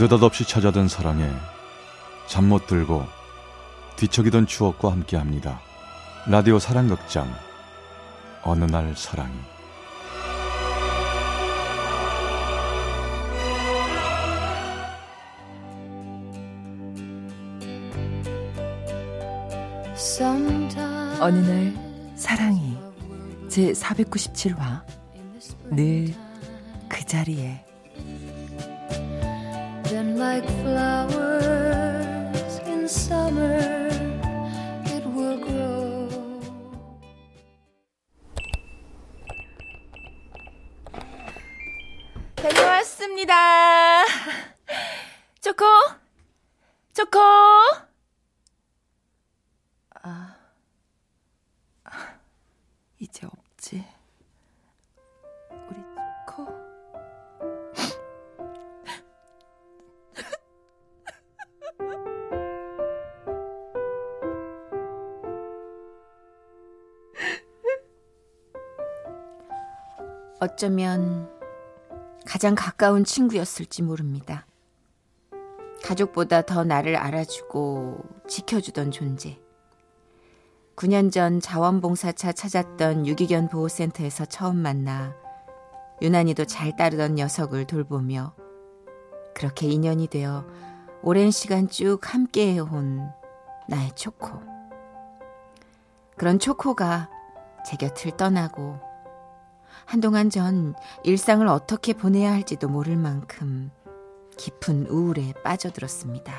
[0.00, 1.30] 느닷없이 찾아든 사랑에
[2.26, 3.04] 잠 못 들고
[3.96, 5.60] 뒤척이던 추억과 함께 합니다.
[6.26, 7.30] 라디오 사랑극장
[8.42, 9.30] 어느 날 사랑이
[21.20, 22.78] 어느 날 사랑이
[23.50, 24.82] 제 497화
[25.70, 26.14] 늘
[26.90, 27.64] 그 자리에
[30.20, 33.88] like flowers in summer
[34.84, 36.08] it will grow
[42.36, 44.04] 다녀왔습니다.
[45.40, 45.64] 초코
[46.92, 47.18] 초코
[70.42, 71.28] 어쩌면
[72.24, 74.46] 가장 가까운 친구였을지 모릅니다.
[75.84, 79.38] 가족보다 더 나를 알아주고 지켜주던 존재.
[80.76, 85.14] 9년 전 자원봉사차 찾았던 유기견 보호센터에서 처음 만나
[86.00, 88.34] 유난히도 잘 따르던 녀석을 돌보며
[89.34, 90.46] 그렇게 인연이 되어
[91.02, 93.10] 오랜 시간 쭉 함께 해온
[93.68, 94.40] 나의 초코.
[96.16, 97.10] 그런 초코가
[97.66, 98.89] 제 곁을 떠나고
[99.84, 103.70] 한동안 전 일상을 어떻게 보내야 할지도 모를 만큼
[104.36, 106.32] 깊은 우울에 빠져들었습니다.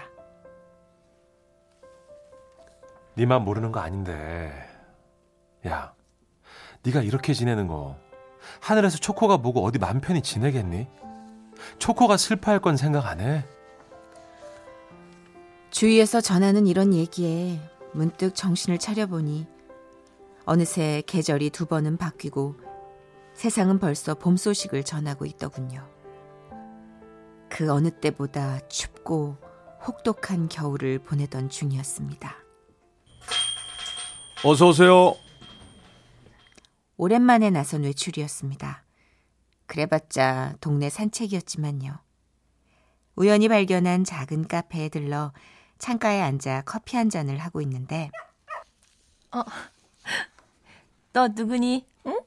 [3.17, 4.52] 니만 모르는 거 아닌데.
[5.67, 5.94] 야,
[6.83, 7.98] 네가 이렇게 지내는 거
[8.59, 10.88] 하늘에서 초코가 보고 어디 맘 편히 지내겠니?
[11.77, 13.45] 초코가 슬퍼할 건 생각 안 해?
[15.70, 17.60] 주위에서 전하는 이런 얘기에
[17.94, 19.48] 문득 정신을 차려보니
[20.45, 22.55] 어느새 계절이 두 번은 바뀌고
[23.33, 25.87] 세상은 벌써 봄 소식을 전하고 있더군요.
[27.49, 29.37] 그 어느 때보다 춥고
[29.86, 32.36] 혹독한 겨울을 보내던 중이었습니다.
[34.45, 35.15] 어서 오세요.
[36.97, 38.83] 오랜만에 나선 외출이었습니다.
[39.65, 41.97] 그래봤자 동네 산책이었지만요.
[43.15, 45.33] 우연히 발견한 작은 카페에 들러
[45.77, 48.11] 창가에 앉아 커피 한 잔을 하고 있는데
[49.31, 49.43] 어,
[51.14, 51.86] 너 누구니?
[52.05, 52.20] 응?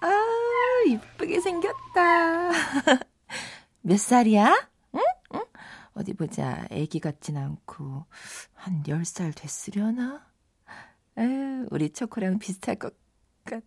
[0.00, 2.50] 아, 이쁘게 생겼다.
[3.82, 4.68] 몇 살이야?
[4.94, 5.00] 응?
[5.34, 5.44] 응?
[5.94, 6.66] 어디 보자.
[6.70, 8.06] 애기 같진 않고
[8.54, 10.26] 한 10살 됐으려나?
[11.18, 12.94] 에휴, 우리 초코랑 비슷할 것
[13.44, 13.62] 같.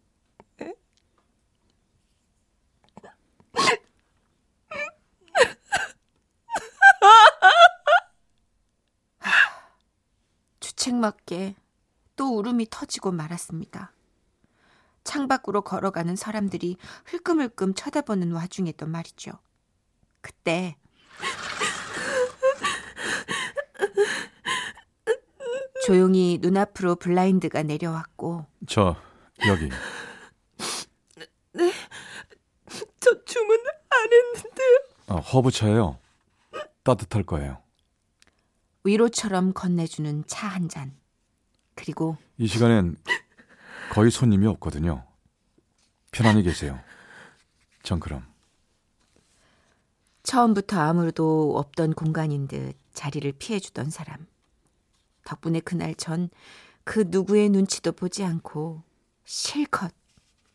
[10.85, 11.55] 주책맞게
[12.15, 13.91] 또 울음이 터지고 말았습니다.
[15.15, 19.31] 창밖으로 걸어가는 사람들이 흘끔흘끔 쳐다보는 와중에도 말이죠.
[20.19, 20.75] 그때
[25.85, 28.95] 조용히 눈앞으로 블라인드가 내려왔고 저
[29.47, 29.69] 여기
[31.53, 31.71] 네,
[32.99, 33.57] 저 주문
[33.89, 34.77] 안 했는데요.
[35.07, 35.99] 아, 허브차예요.
[36.83, 37.61] 따뜻할 거예요.
[38.83, 40.93] 위로처럼 건네주는 차 한 잔.
[41.75, 42.95] 그리고 이 시간엔
[43.95, 45.05] 거의 손님이 없거든요.
[46.11, 46.77] 편안히 계세요.
[47.81, 48.25] 전 그럼.
[50.23, 54.27] 처음부터 아무도 없던 공간인 듯 자리를 피해주던 사람.
[55.23, 56.29] 덕분에 그날 전
[56.85, 58.83] 그 누구의 눈치도 보지 않고
[59.23, 59.91] 실컷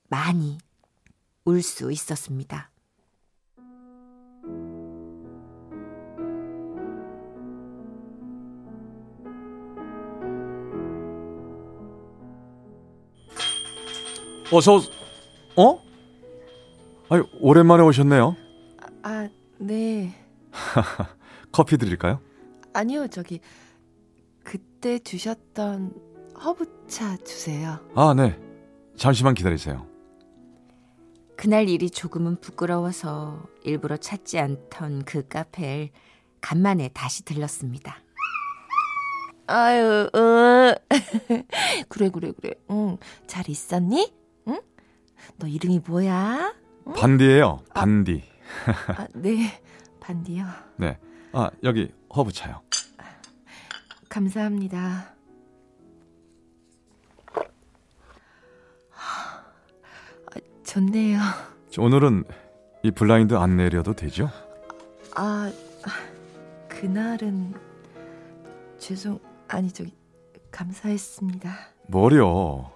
[0.09, 0.59] 많이
[1.45, 2.70] 울 수 있었습니다.
[14.53, 14.81] 어서
[15.57, 15.83] 어?
[17.09, 18.37] 아니 오랜만에 오셨네요.
[19.03, 20.13] 아, 네.
[21.53, 22.21] 커피 드릴까요?
[22.73, 23.41] 아니요, 저기
[24.45, 25.95] 그때 주셨던
[26.43, 27.79] 허브차 주세요.
[27.95, 28.39] 아, 네.
[28.97, 29.87] 잠시만 기다리세요.
[31.37, 35.91] 그날 일이 조금은 부끄러워서 일부러 찾지 않던 그 카페를
[36.41, 37.97] 간만에 다시 들렀습니다.
[39.47, 40.75] 아유, 어.
[41.89, 42.55] 그래, 그래, 그래.
[42.71, 44.20] 응, 잘 있었니?
[45.29, 45.35] 응?
[45.39, 46.55] 너 이름이 뭐야?
[46.87, 46.93] 응?
[46.93, 47.61] 반디예요.
[47.75, 48.23] 반디.
[48.97, 49.61] 아, 네,
[50.01, 50.45] 반디요.
[50.77, 50.99] 네.
[51.33, 52.61] 아, 여기 허브차요.
[54.09, 55.15] 감사합니다.
[58.95, 61.19] 아, 좋네요.
[61.79, 62.25] 오늘은
[62.83, 64.29] 이 블라인드 안 내려도 되죠?
[65.15, 65.53] 아,
[66.69, 67.55] 그날은
[68.79, 69.95] 죄송 아니 저기
[70.51, 71.55] 감사했습니다.
[71.89, 72.73] 뭐려.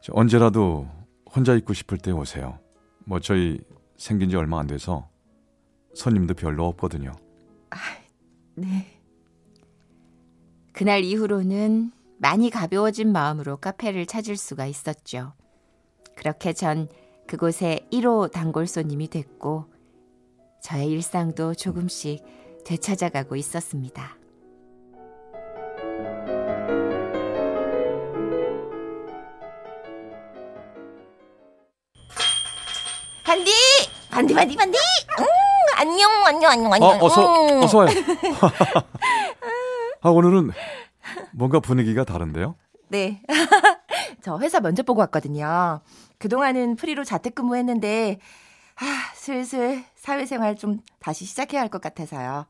[0.00, 0.86] 저 언제라도
[1.34, 2.58] 혼자 있고 싶을 때 오세요.
[3.04, 3.60] 뭐 저희
[3.96, 5.08] 생긴 지 얼마 안 돼서
[5.94, 7.12] 손님도 별로 없거든요.
[8.58, 9.00] 네.
[10.72, 15.32] 그날 이후로는 많이 가벼워진 마음으로 카페를 찾을 수가 있었죠.
[16.16, 16.88] 그렇게 전
[17.28, 19.66] 그곳에 1호 단골 손님이 됐고
[20.62, 22.24] 저의 일상도 조금씩
[22.64, 24.17] 되찾아가고 있었습니다.
[33.28, 33.50] 반디!
[34.10, 34.78] 반디, 반디, 반디!
[35.18, 35.24] 음,
[35.76, 37.02] 안녕, 안녕, 안녕, 어, 안녕.
[37.02, 37.62] 어서 음.
[37.62, 37.88] 어서 와요.
[40.00, 40.50] 아, 오늘은
[41.32, 42.54] 뭔가 분위기가 다른데요?
[42.88, 43.20] 네.
[44.24, 45.82] 저 회사 면접 보고 왔거든요.
[46.18, 48.18] 그동안은 프리로 자택근무 했는데,
[48.76, 52.46] 아, 슬슬 사회생활 좀 다시 시작해야 할 것 같아서요.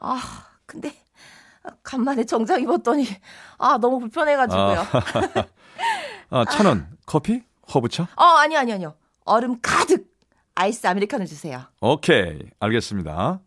[0.00, 0.20] 아,
[0.66, 0.96] 근데,
[1.84, 3.06] 간만에 정장 입었더니,
[3.56, 4.84] 아, 너무 불편해가지고요.
[6.30, 7.44] 아, 천원 커피?
[7.72, 8.08] 허브차?
[8.16, 8.94] 어, 아니요, 아니요, 아니요.
[9.24, 10.10] 얼음 가득!
[10.54, 11.62] 아이스 아메리카노 주세요.
[11.80, 12.38] 오케이.
[12.60, 13.40] 알겠습니다.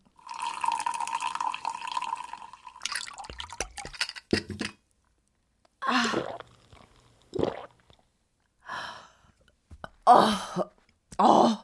[11.18, 11.58] 어,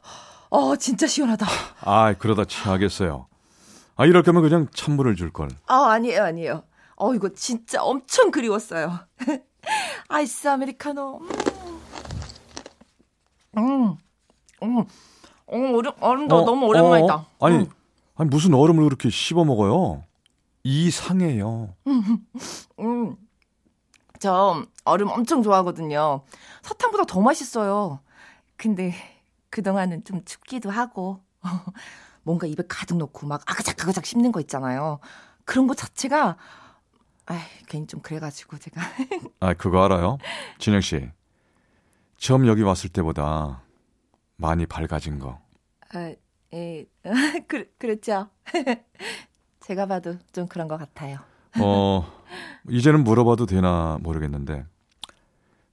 [0.49, 1.45] 어, 진짜 시원하다.
[1.81, 3.27] 아, 그러다 취하겠어요.
[3.95, 5.49] 아, 이럴 거면 그냥 찬물을 줄 걸.
[5.67, 6.63] 아, 아니에요, 아니에요.
[6.95, 8.99] 어, 이거 진짜 엄청 그리웠어요.
[10.09, 11.21] 아이스 아메리카노.
[13.57, 13.95] 음.
[14.63, 14.79] 음.
[15.51, 15.75] 음.
[15.75, 17.15] 얼음, 얼음도 어, 너무 오랜만이다.
[17.15, 17.45] 어, 어?
[17.45, 17.69] 아니, 음.
[18.15, 20.03] 아니 무슨 얼음을 그렇게 씹어 먹어요?
[20.63, 21.75] 이상해요.
[22.79, 23.15] 음.
[24.19, 26.21] 저 얼음 엄청 좋아하거든요.
[26.61, 27.99] 사탕보다 더 맛있어요.
[28.55, 28.93] 근데
[29.49, 31.19] 그동안은 좀 춥기도 하고
[32.23, 34.99] 뭔가 입에 가득 넣고 막 아그작아그작 씹는 거 있잖아요.
[35.43, 36.37] 그런 거 자체가
[37.25, 38.81] 아, 괜히 좀 그래가지고 제가
[39.41, 40.17] 아, 그거 알아요?
[40.57, 41.09] 진영 씨.
[42.17, 43.62] 처음 여기 왔을 때보다
[44.37, 45.41] 많이 밝아진 거.
[45.93, 46.13] 아,
[46.53, 46.85] 예,
[47.47, 48.29] 그, 그렇죠.
[49.61, 51.19] 제가 봐도 좀 그런 것 같아요.
[51.59, 52.05] 어,
[52.69, 54.65] 이제는 물어봐도 되나 모르겠는데,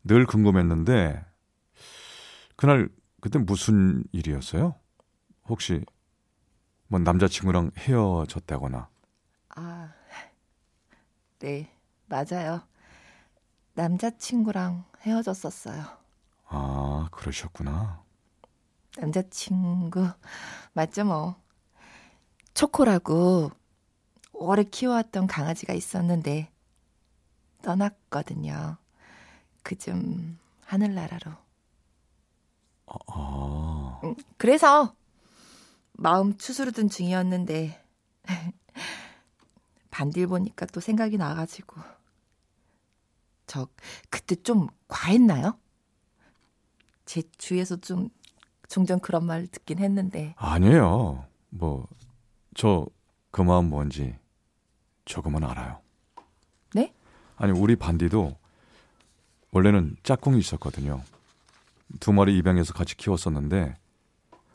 [0.05, 1.25] 늘 궁금했는데,
[2.57, 2.89] 그날,
[3.21, 4.75] 그때 무슨 일이었어요?
[5.49, 5.85] 혹시,
[6.89, 8.89] 뭐 남자친구랑 헤어졌다거나.
[9.57, 9.93] 아,
[11.39, 11.71] 네,
[12.07, 12.63] 맞아요.
[13.75, 15.83] 남자친구랑 헤어졌었어요.
[16.49, 18.03] 아, 그러셨구나.
[19.01, 20.11] 남자친구,
[20.75, 21.35] 맞죠, 뭐.
[22.53, 23.51] 초코라고
[24.33, 26.51] 오래 키워왔던 강아지가 있었는데,
[27.63, 28.77] 떠났거든요.
[29.63, 31.33] 그좀 하늘나라로.
[32.87, 34.95] 아, 음, 그래서
[35.93, 37.81] 마음 추스르던 중이었는데
[39.91, 41.81] 반딜 보니까 또 생각이 나가지고
[43.47, 43.69] 저
[44.09, 45.59] 그때 좀 과했나요?
[47.05, 48.09] 제 주위에서 좀
[48.71, 51.27] 종종 그런 말 듣긴 했는데 아니에요.
[51.51, 51.87] 뭐,
[52.55, 52.87] 저
[53.31, 54.17] 그 마음 뭔지
[55.05, 55.81] 조금은 알아요.
[56.75, 56.93] 네?
[57.37, 58.37] 아니, 우리 반디도
[59.53, 61.03] 원래는 짝꿍이 있었거든요.
[61.99, 63.77] 두 마리 입양해서 같이 키웠었는데,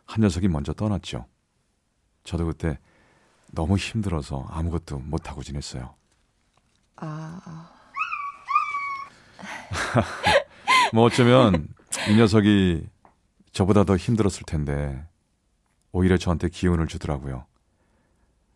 [0.05, 1.25] 한 녀석이 먼저 떠났죠.
[2.23, 2.79] 저도 그때
[3.51, 5.95] 너무 힘들어서 아무것도 못하고 지냈어요.
[6.97, 7.71] 아
[10.93, 11.67] 뭐 어쩌면
[12.09, 12.87] 이 녀석이
[13.55, 15.01] 저보다 더 힘들었을 텐데,
[15.93, 17.45] 오히려 저한테 기운을 주더라고요.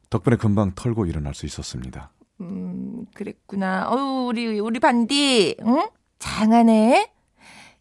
[0.09, 2.11] 덕분에 금방 털고 일어날 수 있었습니다.
[2.41, 3.89] 음, 그랬구나.
[3.89, 5.87] 어우, 우리, 우리 반디, 응?
[6.19, 7.13] 장하네?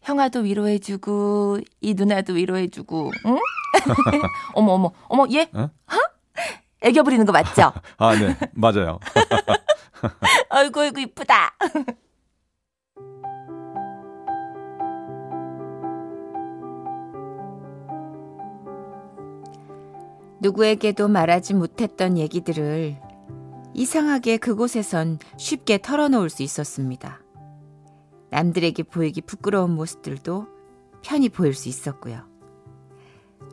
[0.01, 3.37] 형아도 위로해 주고, 이 누나도 위로해 주고, 응?
[4.55, 5.49] 어머, 어머, 어머, 얘?
[5.53, 5.69] 어?
[6.81, 7.73] 애교 부리는 거 맞죠?
[7.99, 8.97] 아, 네, 맞아요.
[10.49, 11.53] 아이고, 아이고, 이쁘다.
[20.41, 22.97] 누구에게도 말하지 못했던 얘기들을
[23.73, 27.21] 이상하게 그곳에선 쉽게 털어놓을 수 있었습니다.
[28.31, 30.47] 남들에게 보이기 부끄러운 모습들도
[31.03, 32.27] 편히 보일 수 있었고요.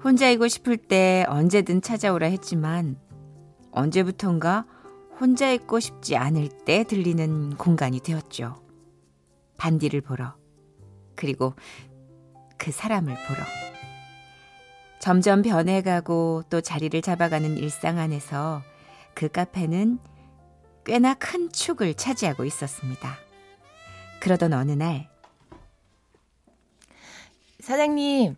[0.05, 2.99] 혼자이고 싶을 때 언제든 찾아오라 했지만
[3.71, 4.67] 언제부턴가
[5.19, 8.63] 혼자 있고 싶지 않을 때 들리는 공간이 되었죠.
[9.57, 10.35] 반디를 보러
[11.15, 11.55] 그리고
[12.59, 13.66] 그 사람을 보러
[15.07, 18.65] 점점 변해가고 또 자리를 잡아가는 일상 안에서
[19.15, 20.01] 그 카페는
[20.85, 23.17] 꽤나 큰 축을 차지하고 있었습니다.
[24.19, 25.09] 그러던 어느 날
[27.61, 28.37] 사장님.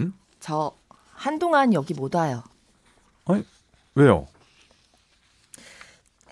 [0.00, 0.12] 응?
[0.40, 0.76] 저
[1.14, 2.44] 한동안 여기 못 와요.
[3.24, 3.42] 아니,
[3.94, 4.28] 왜요?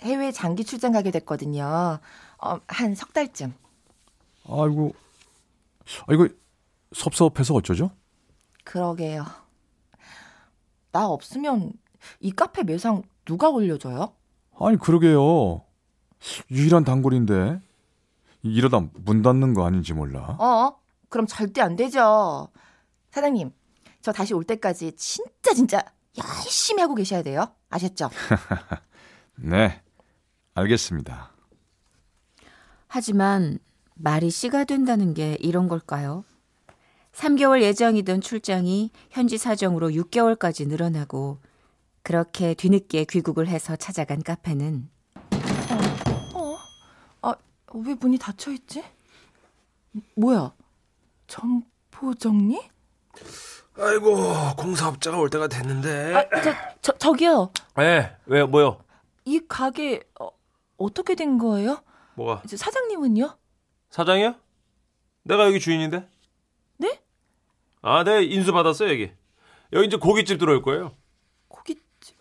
[0.01, 1.99] 해외 장기 출장 가게 됐거든요.
[2.43, 3.55] 어, 한 석 달쯤.
[4.47, 4.95] 아이고,
[6.09, 6.29] 아이고,
[6.93, 7.91] 섭섭해서 어쩌죠?
[8.65, 9.25] 그러게요.
[10.93, 11.73] 나 없으면
[12.21, 14.15] 이 카페 매상 누가 올려줘요?
[14.59, 15.65] 아니, 그러게요.
[16.51, 17.61] 유일한 단골인데.
[18.43, 20.37] 이러다 문 닫는 거 아닌지 몰라.
[20.39, 20.79] 어?
[21.09, 22.49] 그럼 절대 안 되죠.
[23.11, 23.53] 사장님,
[24.03, 25.83] 저 다시 올 때까지 진짜 진짜
[26.19, 27.47] 열심히 하고 계셔야 돼요.
[27.71, 28.11] 아셨죠?
[29.37, 29.81] 네,
[30.55, 31.31] 알겠습니다.
[32.87, 33.59] 하지만
[33.95, 36.25] 말이 씨가 된다는 게 이런 걸까요?
[37.15, 41.39] 3개월 예정이던 출장이 현지 사정으로 6개월까지 늘어나고
[42.03, 44.91] 그렇게 뒤늦게 귀국을 해서 찾아간 카페는
[46.35, 46.59] 어?
[47.23, 47.35] 아,
[47.73, 48.85] 왜 문이 닫혀 있지?
[50.17, 50.53] 뭐야?
[51.27, 52.61] 점포 정리?
[53.79, 54.17] 아이고
[54.57, 56.15] 공사업자가 올 때가 됐는데.
[56.15, 56.53] 아, 저,
[56.83, 57.53] 저 저기요.
[57.79, 58.47] 예, 왜요?
[58.49, 58.81] 뭐요?
[59.25, 60.31] 이 가게 어,
[60.77, 61.83] 어떻게 된 거예요?
[62.17, 62.43] 뭐가?
[62.49, 63.37] 저 사장님은요?
[63.91, 64.35] 사장이요?
[65.23, 66.09] 내가 여기 주인인데.
[67.85, 67.91] 네?
[67.91, 69.11] 아, 네 인수 받았어요 여기.
[69.73, 70.93] 여기 이제 고깃집 들어올 거예요.
[71.49, 72.17] 고깃집.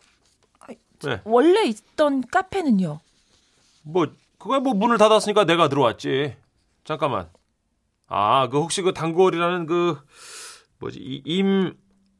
[0.59, 1.21] 아이, 네.
[1.23, 2.99] 원래 있던 카페는요?
[3.83, 6.35] 뭐 그거야 뭐 문을 닫았으니까 내가 들어왔지.
[6.83, 7.29] 잠깐만.
[8.07, 9.99] 아, 그 혹시 그 단골이라는 그
[10.79, 11.73] 뭐지 임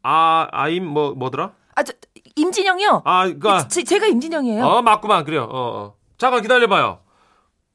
[0.04, 1.54] 아, 아임 뭐 뭐더라?
[1.76, 1.94] 아, 저
[2.36, 3.02] 임진영이요.
[3.04, 4.66] 아, 그니까 제, 제가 임진영이에요.
[4.66, 5.44] 어 맞구만 그래요.
[5.44, 5.98] 어, 어.
[6.18, 7.02] 잠깐 기다려 봐요.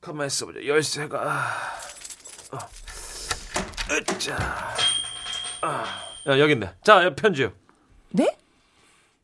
[0.01, 0.65] 가만 있어 보자.
[0.65, 1.19] 열쇠가.
[2.53, 2.59] 어.
[3.91, 4.37] 으짜.
[5.62, 5.85] 아,
[6.27, 6.71] 야 여기 있네.
[6.83, 7.53] 자 편지요.
[8.11, 8.37] 네?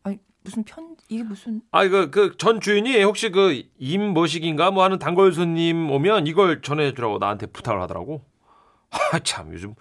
[0.02, 4.98] 아니 무슨 편 이게 무슨 아 이거 그 전 주인이 혹시 그 임모식인가 뭐 하는
[4.98, 8.24] 단골 손님 오면 이걸 전해 주라고 나한테 부탁을 하더라고.
[9.12, 9.74] 아 참 요즘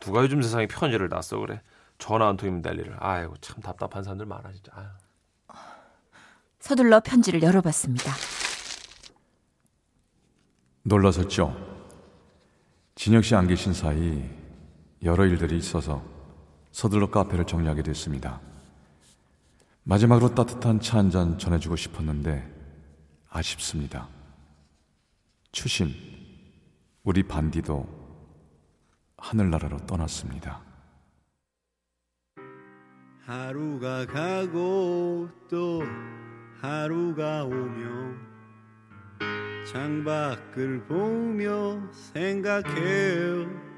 [0.00, 1.60] 누가 요즘 세상에 편지를 놨어 그래.
[1.98, 2.96] 전화 한 통이면 될 일을.
[2.98, 4.72] 아이고 참 답답한 사람들 많아 진짜.
[4.74, 4.86] 아유.
[6.58, 8.12] 서둘러 편지를 열어봤습니다.
[10.84, 11.54] 놀라셨죠?
[12.94, 14.22] 진혁 씨 안 계신 사이
[15.02, 16.02] 여러 일들이 있어서
[16.70, 18.40] 서둘러 카페를 정리하게 됐습니다.
[19.84, 22.48] 마지막으로 따뜻한 차 한 잔 전해주고 싶었는데
[23.28, 24.08] 아쉽습니다.
[25.50, 25.90] 추신,
[27.02, 27.86] 우리 반디도
[29.18, 30.60] 하늘나라로 떠났습니다.
[33.24, 35.82] 하루가 가고 또
[36.60, 38.14] 하루가 오며
[39.72, 43.71] 창밖을 보며 생각해요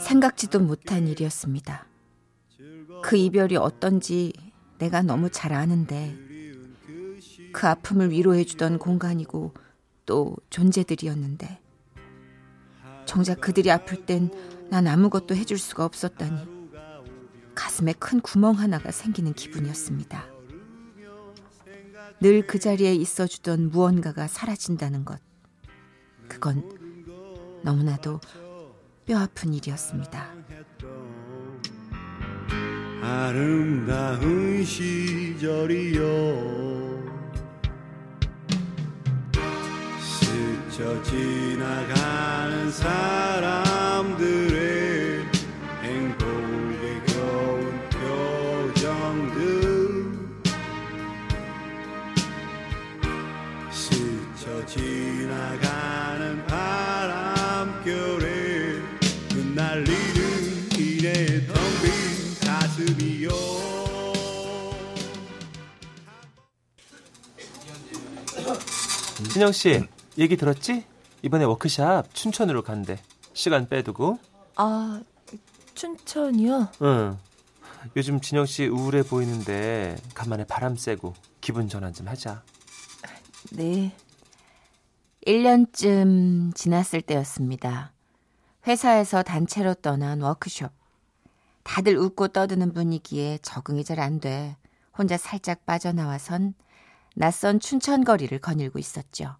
[0.00, 1.86] 생각지도 못한 일이었습니다.
[3.02, 4.32] 그 이별이 어떤지
[4.78, 6.16] 내가 너무 잘 아는데
[7.52, 9.54] 그 아픔을 위로해주던 공간이고
[10.06, 11.60] 또 존재들이었는데
[13.06, 14.30] 정작 그들이 아플 땐
[14.70, 16.46] 난 아무것도 해줄 수가 없었다니
[17.54, 20.26] 가슴에 큰 구멍 하나가 생기는 기분이었습니다.
[22.20, 25.20] 늘 그 자리에 있어주던 무언가가 사라진다는 것
[26.28, 26.62] 그건
[27.62, 28.20] 너무나도
[29.06, 30.26] 뼈 아픈 일이었습니다.
[33.02, 35.88] 아름다운 시절이요
[40.00, 43.67] 스쳐 지나가는 사람
[69.38, 69.86] 진영 씨
[70.18, 70.84] 얘기 들었지?
[71.22, 72.98] 이번에 워크샵 춘천으로 간대.
[73.34, 74.18] 시간 빼두고.
[74.56, 75.00] 아
[75.74, 76.68] 춘천이요?
[76.82, 77.16] 응.
[77.94, 82.42] 요즘 진영 씨 우울해 보이는데 간만에 바람 쐬고 기분 전환 좀 하자.
[83.52, 83.94] 네.
[85.24, 87.92] 1년쯤 지났을 때였습니다.
[88.66, 90.72] 회사에서 단체로 떠난 워크숍.
[91.62, 94.56] 다들 웃고 떠드는 분위기에 적응이 잘 안 돼.
[94.98, 96.54] 혼자 살짝 빠져나와선
[97.18, 99.36] 낯선 춘천 거리를 거닐고 있었죠.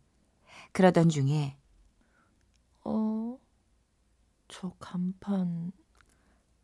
[0.72, 1.56] 그러던 중에
[2.82, 3.38] 어.
[4.48, 5.70] 저 간판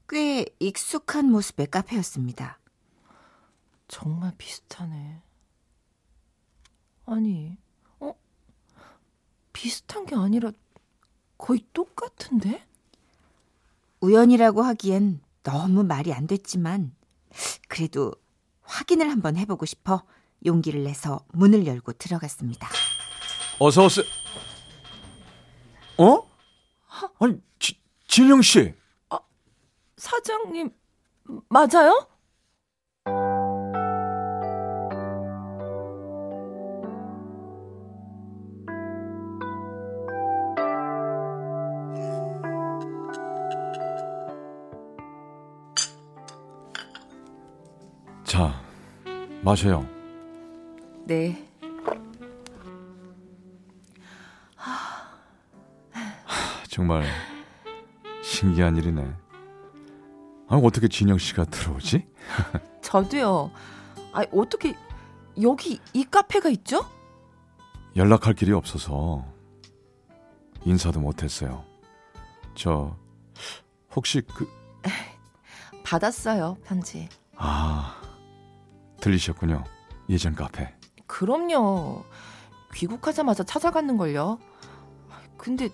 [0.09, 2.59] 꽤 익숙한 모습의 카페였습니다.
[3.87, 5.23] 정말 비슷하네.
[7.06, 7.59] 아니,
[8.00, 8.12] 어?
[9.52, 10.50] 비슷한 게 아니라
[11.38, 12.66] 거의 똑같은데?
[14.00, 16.92] 우연이라고 하기엔 너무 말이 안 됐지만
[17.68, 18.12] 그래도
[18.62, 20.02] 확인을 한번 해보고 싶어
[20.44, 22.68] 용기를 내서 문을 열고 들어갔습니다.
[23.58, 24.04] 어서 오세요.
[25.98, 26.22] 어?
[27.20, 28.74] 아니, 지, 진영 씨.
[29.10, 29.18] 아,
[29.96, 30.70] 사장님,
[31.48, 32.08] 맞아요?
[48.24, 48.60] 자,
[49.42, 49.93] 마셔요.
[51.06, 51.46] 네.
[56.68, 57.04] 정말
[58.23, 59.02] 신기한 일이네.
[60.49, 62.06] 아, 어떻게 진영 씨가 들어오지?
[62.82, 63.50] 저도요.
[64.12, 64.75] 아, 어떻게
[65.40, 66.84] 여기 이 카페가 있죠?
[67.96, 69.25] 연락할 길이 없어서
[70.64, 71.64] 인사도 못했어요.
[72.54, 72.96] 저
[73.94, 74.49] 혹시 그
[75.84, 77.08] 받았어요, 편지.
[77.37, 78.00] 아,
[79.00, 79.62] 들리셨군요.
[80.08, 80.75] 예전 카페.
[81.06, 82.04] 그럼요.
[82.75, 84.38] 귀국하자마자 찾아갔는 걸요.
[85.37, 85.68] 근데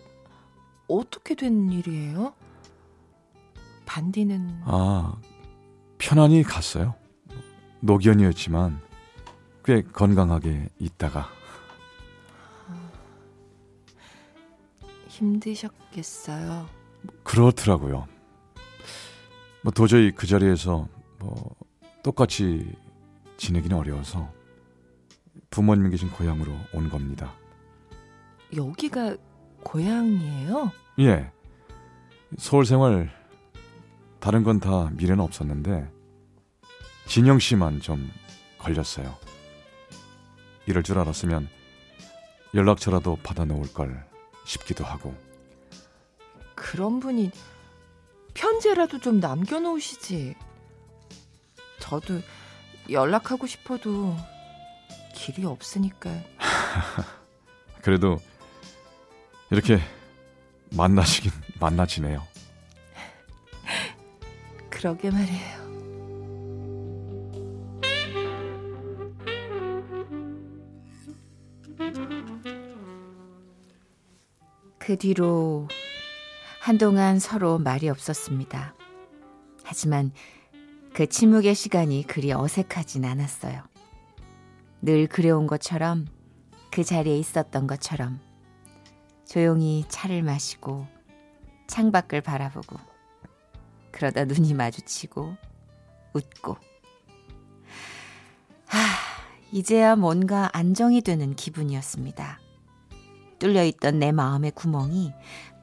[0.89, 2.35] 어떻게 된 일이에요?
[3.87, 5.15] 반디는 아,
[5.99, 6.95] 편안히 갔어요.
[7.81, 8.81] 노견이었지만
[9.65, 11.29] 꽤 건강하게 있다가
[15.09, 16.69] 힘드셨겠어요.
[17.23, 18.07] 그렇더라고요.
[19.63, 21.55] 뭐 도저히 그 자리에서 뭐
[22.03, 22.75] 똑같이
[23.37, 24.33] 지내기는 어려워서
[25.51, 27.35] 부모님 계신 고향으로 온 겁니다.
[28.57, 29.17] 여기가
[29.65, 30.71] 고향이에요?
[31.01, 31.31] 예.
[32.39, 33.11] 서울 생활
[34.21, 35.91] 다른 건 다 미래는 없었는데
[37.07, 38.11] 진영 씨만 좀
[38.59, 39.17] 걸렸어요.
[40.67, 41.49] 이럴 줄 알았으면
[42.55, 44.05] 연락처라도 받아 놓을 걸
[44.45, 45.15] 싶기도 하고.
[46.55, 47.31] 그런 분이
[48.35, 50.35] 편지라도 좀 남겨 놓으시지.
[51.81, 52.21] 저도
[52.91, 54.15] 연락하고 싶어도
[55.21, 56.11] 길이 없으니까.
[57.83, 58.19] 그래도
[59.51, 59.79] 이렇게
[60.75, 62.27] 만나시긴 만나지네요.
[64.71, 65.61] 그러게 말이에요.
[74.79, 75.69] 그 뒤로
[76.63, 78.75] 한동안 서로 말이 없었습니다.
[79.65, 80.13] 하지만
[80.95, 83.70] 그 침묵의 시간이 그리 어색하진 않았어요.
[84.83, 86.07] 늘 그래온 것처럼
[86.71, 88.21] 그 자리에 있었던 것처럼
[89.27, 90.87] 조용히 차를 마시고
[91.67, 92.79] 창밖을 바라보고
[93.93, 95.37] 그러다 눈이 마주치고
[96.15, 96.57] 웃고
[98.67, 98.79] 하,
[99.53, 102.41] 이제야 뭔가 안정이 되는 기분이었습니다.
[103.39, 105.13] 뚫려있던 내 마음의 구멍이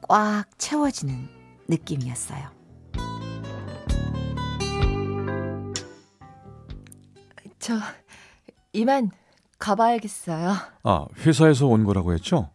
[0.08, 1.28] 꽉 채워지는
[1.68, 2.50] 느낌이었어요.
[7.58, 7.74] 저
[8.78, 9.10] 이만
[9.58, 10.54] 가봐야겠어요.
[10.84, 12.50] 아, 회사에서 온 거라고 했죠?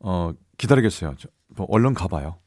[0.00, 1.14] 어, 기다리겠어요.
[1.18, 2.38] 저, 뭐 얼른 가봐요.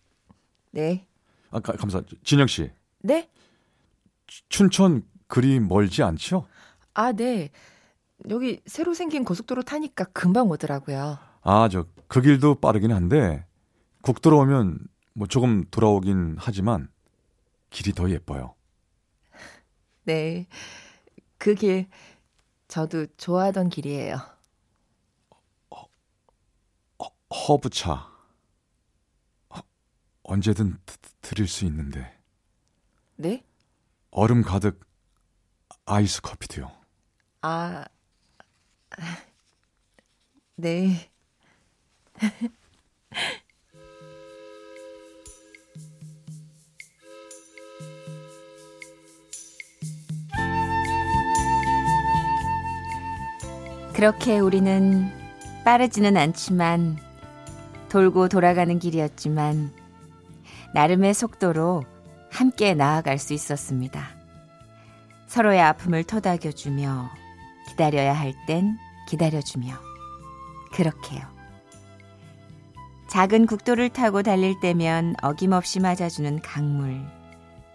[0.72, 1.06] 네.
[1.52, 2.02] 아, 가, 감사.
[2.24, 3.30] 진영 씨, 네?
[4.50, 6.48] 춘천 그리 멀지 않죠?
[6.94, 7.50] 아, 네.
[8.30, 11.18] 여기 새로 생긴 고속도로 타니까 금방 오더라고요.
[11.44, 13.46] 아, 저 그 길도 빠르긴 한데
[14.02, 14.80] 국도로 오면
[15.14, 16.90] 뭐 조금 돌아오긴 하지만
[17.70, 18.56] 길이 더 예뻐요.
[20.04, 20.48] 네.
[21.38, 21.88] 그길
[22.70, 24.20] 저도 좋아하던 길이에요.
[27.32, 28.08] 허브차
[29.50, 29.60] 어,
[30.24, 32.16] 언제든 드, 드릴 수 있는데
[33.16, 33.44] 네?
[34.12, 34.88] 얼음 가득
[35.86, 36.72] 아이스 커피도요.
[37.42, 37.86] 아.
[40.56, 41.10] 네.
[54.00, 55.12] 그렇게 우리는
[55.66, 56.98] 빠르지는 않지만
[57.90, 59.74] 돌고 돌아가는 길이었지만
[60.74, 61.84] 나름의 속도로
[62.32, 64.08] 함께 나아갈 수 있었습니다.
[65.28, 67.10] 서로의 아픔을 토닥여주며
[67.68, 68.78] 기다려야 할 땐
[69.10, 69.76] 기다려주며
[70.72, 71.22] 그렇게요.
[73.10, 77.02] 작은 국도를 타고 달릴 때면 어김없이 맞아주는 강물,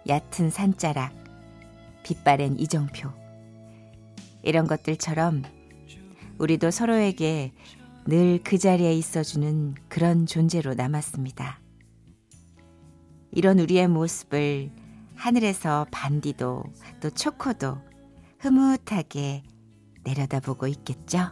[0.09, 1.13] 얕은 산자락,
[2.01, 3.11] 빛바랜 이정표.
[4.41, 5.43] 이런 것들처럼
[6.37, 7.53] 우리도 서로에게
[8.07, 11.59] 늘 그 자리에 있어주는 그런 존재로 남았습니다.
[13.31, 14.71] 이런 우리의 모습을
[15.15, 16.63] 하늘에서 반디도
[17.01, 17.77] 또 초코도
[18.39, 19.43] 흐뭇하게
[20.03, 21.31] 내려다보고 있겠죠?